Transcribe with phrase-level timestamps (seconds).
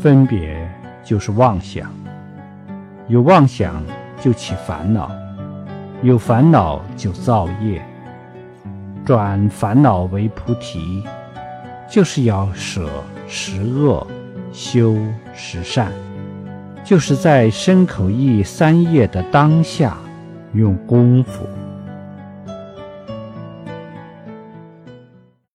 [0.00, 0.66] 分别
[1.04, 1.92] 就是妄想。
[3.08, 3.82] 有妄想
[4.20, 5.10] 就起烦恼
[6.02, 7.84] 有烦恼就造业。
[9.04, 11.02] 转烦恼为菩提
[11.90, 12.88] 就是要舍
[13.26, 14.06] 十恶
[14.52, 14.96] 修
[15.34, 15.92] 十善。
[16.82, 19.98] 就是在身口意三业的当下
[20.54, 21.46] 用功夫